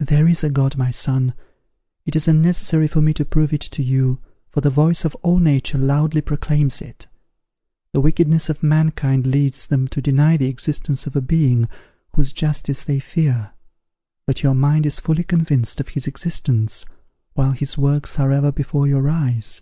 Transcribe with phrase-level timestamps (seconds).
[0.00, 1.34] There is a God, my son;
[2.04, 4.18] it is unnecessary for me to prove it to you,
[4.50, 7.06] for the voice of all nature loudly proclaims it.
[7.92, 11.68] The wickedness of mankind leads them to deny the existence of a Being,
[12.16, 13.52] whose justice they fear.
[14.26, 16.84] But your mind is fully convinced of his existence,
[17.34, 19.60] while his works are ever before your eyes.